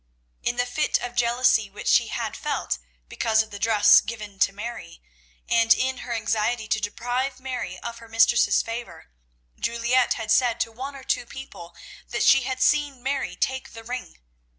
[0.41, 4.51] In the fit of jealousy which she had felt because of the dress given to
[4.51, 4.99] Mary,
[5.47, 9.11] and in her anxiety to deprive Mary of her mistress's favour,
[9.59, 11.75] Juliette had said to one or two people
[12.09, 14.17] that she had seen Mary take the ring.